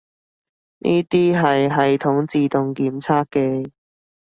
[0.79, 3.71] 呢啲係系統自動檢測嘅